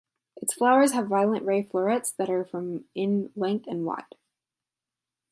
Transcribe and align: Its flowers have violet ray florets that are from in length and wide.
Its 0.35 0.51
flowers 0.55 0.93
have 0.93 1.07
violet 1.09 1.43
ray 1.43 1.61
florets 1.61 2.09
that 2.11 2.27
are 2.27 2.43
from 2.43 2.85
in 2.95 3.31
length 3.35 3.67
and 3.67 3.85
wide. 3.85 4.15